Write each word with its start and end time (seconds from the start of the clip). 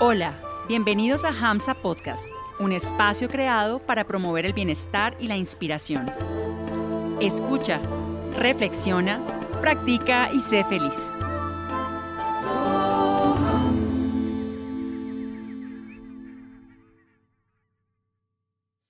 Hola, 0.00 0.34
bienvenidos 0.66 1.24
a 1.24 1.28
Hamsa 1.28 1.72
Podcast, 1.74 2.26
un 2.58 2.72
espacio 2.72 3.28
creado 3.28 3.78
para 3.78 4.02
promover 4.02 4.44
el 4.44 4.52
bienestar 4.52 5.16
y 5.20 5.28
la 5.28 5.36
inspiración. 5.36 6.10
Escucha, 7.20 7.80
reflexiona, 8.36 9.24
practica 9.60 10.30
y 10.32 10.40
sé 10.40 10.64
feliz. 10.64 11.12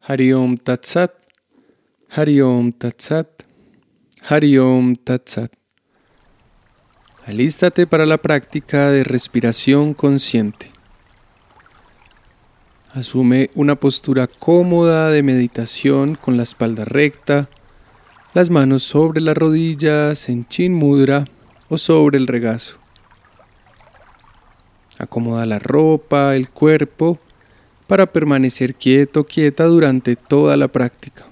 Hariom 0.00 0.56
Tatsat, 0.56 1.12
Hariom 2.10 2.72
Tatsat, 2.72 3.44
Hariom 4.28 4.96
Tatsat. 4.96 5.52
Alístate 7.24 7.86
para 7.86 8.04
la 8.04 8.18
práctica 8.18 8.90
de 8.90 9.04
respiración 9.04 9.94
consciente. 9.94 10.77
Asume 12.94 13.50
una 13.54 13.76
postura 13.76 14.26
cómoda 14.26 15.10
de 15.10 15.22
meditación 15.22 16.14
con 16.14 16.38
la 16.38 16.42
espalda 16.42 16.86
recta, 16.86 17.50
las 18.32 18.48
manos 18.48 18.82
sobre 18.82 19.20
las 19.20 19.36
rodillas 19.36 20.30
en 20.30 20.48
chin 20.48 20.72
mudra 20.72 21.26
o 21.68 21.76
sobre 21.76 22.16
el 22.16 22.26
regazo. 22.26 22.78
Acomoda 24.98 25.44
la 25.44 25.58
ropa, 25.58 26.34
el 26.34 26.48
cuerpo, 26.48 27.18
para 27.86 28.06
permanecer 28.06 28.74
quieto, 28.74 29.24
quieta 29.24 29.64
durante 29.64 30.16
toda 30.16 30.56
la 30.56 30.68
práctica. 30.68 31.26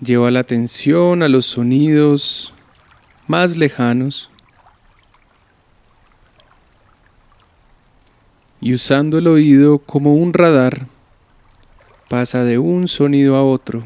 Lleva 0.00 0.30
la 0.30 0.40
atención 0.40 1.22
a 1.22 1.28
los 1.28 1.44
sonidos 1.44 2.54
más 3.26 3.58
lejanos 3.58 4.30
y 8.66 8.74
usando 8.74 9.18
el 9.18 9.28
oído 9.28 9.78
como 9.78 10.16
un 10.16 10.32
radar 10.32 10.88
pasa 12.08 12.42
de 12.42 12.58
un 12.58 12.88
sonido 12.88 13.36
a 13.36 13.44
otro. 13.44 13.84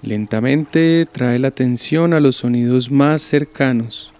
Lentamente 0.00 1.08
trae 1.10 1.40
la 1.40 1.48
atención 1.48 2.12
a 2.12 2.20
los 2.20 2.36
sonidos 2.36 2.88
más 2.88 3.22
cercanos. 3.22 4.13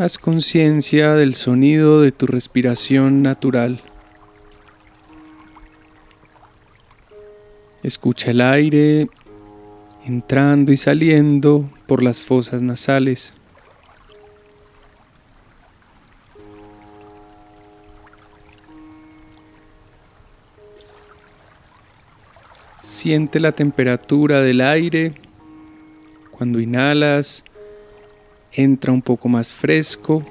Haz 0.00 0.16
conciencia 0.16 1.12
del 1.12 1.34
sonido 1.34 2.00
de 2.00 2.10
tu 2.10 2.26
respiración 2.26 3.20
natural. 3.20 3.82
Escucha 7.82 8.30
el 8.30 8.40
aire 8.40 9.10
entrando 10.06 10.72
y 10.72 10.78
saliendo 10.78 11.70
por 11.86 12.02
las 12.02 12.22
fosas 12.22 12.62
nasales. 12.62 13.34
Siente 22.80 23.38
la 23.38 23.52
temperatura 23.52 24.40
del 24.40 24.62
aire 24.62 25.12
cuando 26.30 26.58
inhalas 26.58 27.44
entra 28.52 28.92
un 28.92 29.02
poco 29.02 29.28
más 29.28 29.52
fresco 29.54 30.24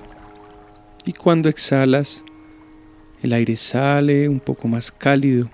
y 1.05 1.13
cuando 1.13 1.49
exhalas 1.49 2.23
el 3.21 3.33
aire 3.33 3.55
sale 3.55 4.29
un 4.29 4.39
poco 4.39 4.67
más 4.67 4.91
cálido. 4.91 5.49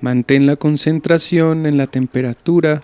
Mantén 0.00 0.46
la 0.46 0.56
concentración 0.56 1.66
en 1.66 1.76
la 1.76 1.86
temperatura 1.86 2.82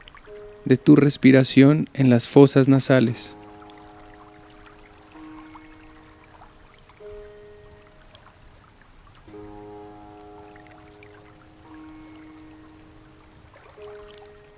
de 0.65 0.77
tu 0.77 0.97
respiración 0.97 1.89
en 1.95 2.11
las 2.11 2.29
fosas 2.29 2.69
nasales. 2.69 3.37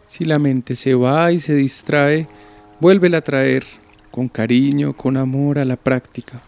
Si 0.08 0.24
la 0.24 0.40
mente 0.40 0.74
se 0.74 0.94
va 0.94 1.30
y 1.30 1.38
se 1.38 1.54
distrae, 1.54 2.26
vuélvela 2.80 3.18
a 3.18 3.22
traer 3.22 3.64
con 4.10 4.28
cariño, 4.28 4.94
con 4.94 5.16
amor 5.16 5.58
a 5.58 5.64
la 5.64 5.76
práctica. 5.76 6.40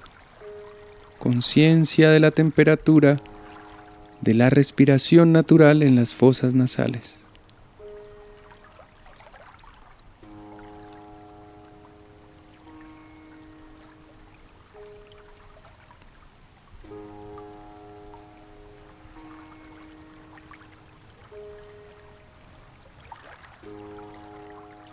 Conciencia 1.19 2.11
de 2.11 2.21
la 2.21 2.31
temperatura 2.31 3.19
de 4.21 4.35
la 4.35 4.51
respiración 4.51 5.33
natural 5.33 5.83
en 5.83 5.97
las 5.97 6.15
fosas 6.15 6.55
nasales. 6.55 7.19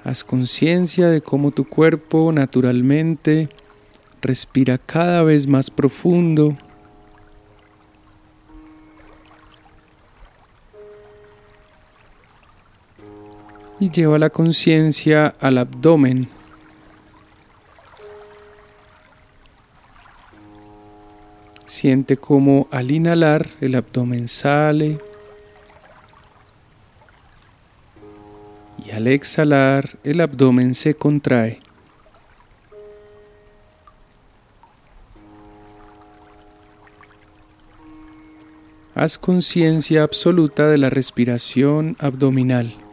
Haz 0.07 0.23
conciencia 0.23 1.09
de 1.09 1.19
cómo 1.19 1.51
tu 1.51 1.67
cuerpo 1.67 2.31
naturalmente 2.31 3.49
respira 4.21 4.77
cada 4.77 5.21
vez 5.21 5.47
más 5.47 5.69
profundo. 5.69 6.57
Y 13.81 13.91
lleva 13.91 14.17
la 14.17 14.29
conciencia 14.29 15.35
al 15.41 15.57
abdomen. 15.57 16.29
Siente 21.65 22.15
cómo 22.15 22.69
al 22.71 22.91
inhalar 22.91 23.49
el 23.59 23.75
abdomen 23.75 24.29
sale 24.29 24.99
y 28.85 28.91
al 28.91 29.07
exhalar 29.07 29.97
el 30.03 30.21
abdomen 30.21 30.73
se 30.73 30.95
contrae. 30.95 31.59
Haz 38.95 39.17
conciencia 39.17 40.01
absoluta 40.01 40.67
de 40.67 40.79
la 40.79 40.89
respiración 40.89 41.95
abdominal. 41.99 42.86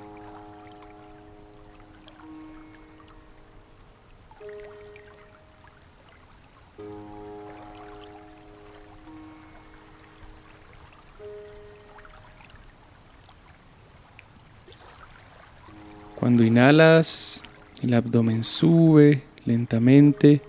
Cuando 16.24 16.42
inhalas, 16.42 17.42
el 17.82 17.92
abdomen 17.92 18.44
sube 18.44 19.24
lentamente 19.44 20.40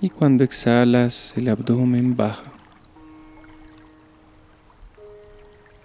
y 0.00 0.10
cuando 0.10 0.42
exhalas, 0.42 1.32
el 1.36 1.46
abdomen 1.46 2.16
baja. 2.16 2.50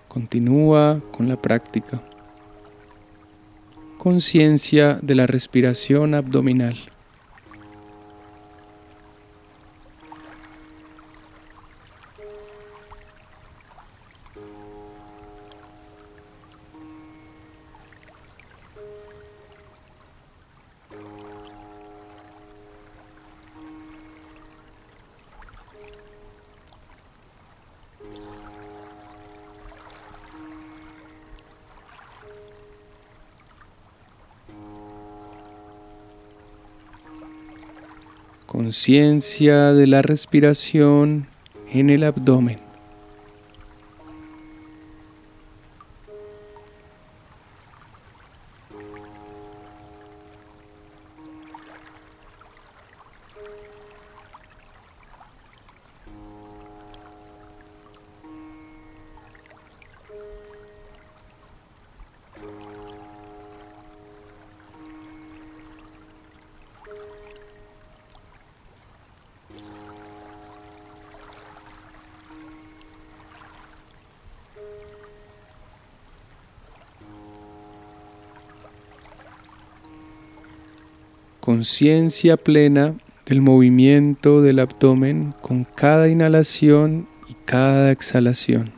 Continúa 0.07 1.01
con 1.11 1.29
la 1.29 1.39
práctica. 1.39 2.01
Conciencia 3.99 4.97
de 5.03 5.13
la 5.13 5.27
respiración 5.27 6.15
abdominal. 6.15 6.94
Conciencia 38.55 39.73
de 39.73 39.85
la 39.85 40.01
respiración 40.01 41.27
en 41.73 41.89
el 41.89 42.05
abdomen. 42.05 42.64
Conciencia 81.45 82.37
plena 82.37 82.95
del 83.27 83.39
movimiento 83.39 84.41
del 84.41 84.57
abdomen 84.57 85.35
con 85.43 85.63
cada 85.63 86.09
inhalación 86.09 87.07
y 87.29 87.35
cada 87.45 87.91
exhalación. 87.91 88.74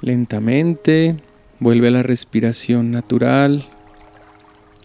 Lentamente 0.00 1.16
vuelve 1.58 1.88
a 1.88 1.90
la 1.90 2.02
respiración 2.02 2.90
natural. 2.90 3.68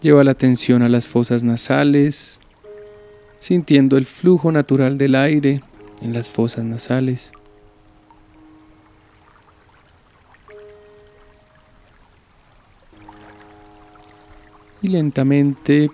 Lleva 0.02 0.24
la 0.24 0.32
atención 0.32 0.82
a 0.82 0.88
las 0.88 1.06
fosas 1.06 1.44
nasales, 1.44 2.40
sintiendo 3.38 3.96
el 3.96 4.06
flujo 4.06 4.50
natural 4.50 4.98
del 4.98 5.14
aire 5.14 5.62
en 6.02 6.12
las 6.12 6.30
fosas 6.30 6.64
nasales. 6.64 7.32
Y 14.82 14.88
lentamente 14.88 15.90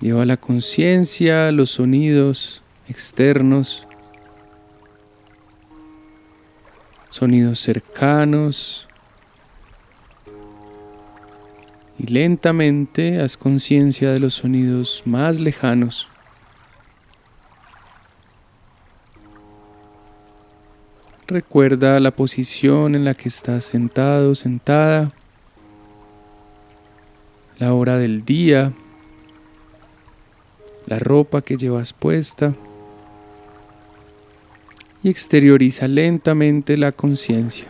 lleva 0.00 0.24
la 0.24 0.36
conciencia 0.36 1.52
los 1.52 1.70
sonidos 1.70 2.62
externos 2.88 3.86
sonidos 7.22 7.60
cercanos. 7.60 8.88
Y 11.96 12.08
lentamente 12.08 13.20
haz 13.20 13.36
conciencia 13.36 14.10
de 14.10 14.18
los 14.18 14.34
sonidos 14.34 15.04
más 15.04 15.38
lejanos. 15.38 16.08
Recuerda 21.28 22.00
la 22.00 22.10
posición 22.10 22.96
en 22.96 23.04
la 23.04 23.14
que 23.14 23.28
estás 23.28 23.66
sentado, 23.66 24.34
sentada, 24.34 25.12
la 27.60 27.72
hora 27.72 27.98
del 27.98 28.24
día, 28.24 28.72
la 30.86 30.98
ropa 30.98 31.40
que 31.40 31.56
llevas 31.56 31.92
puesta 31.92 32.52
y 35.02 35.08
exterioriza 35.08 35.88
lentamente 35.88 36.76
la 36.76 36.92
conciencia. 36.92 37.66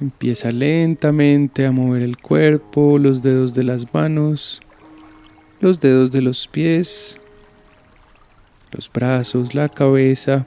Empieza 0.00 0.50
lentamente 0.50 1.66
a 1.66 1.72
mover 1.72 2.02
el 2.02 2.18
cuerpo, 2.18 2.98
los 2.98 3.22
dedos 3.22 3.54
de 3.54 3.62
las 3.62 3.94
manos, 3.94 4.60
los 5.60 5.80
dedos 5.80 6.12
de 6.12 6.20
los 6.20 6.46
pies, 6.46 7.18
los 8.70 8.90
brazos, 8.92 9.54
la 9.54 9.68
cabeza. 9.68 10.46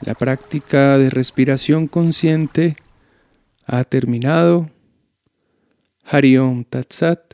La 0.00 0.14
práctica 0.14 0.98
de 0.98 1.08
respiración 1.08 1.88
consciente 1.88 2.76
ha 3.66 3.82
terminado. 3.84 4.70
Hariom 6.04 6.64
Tatsat. 6.64 7.33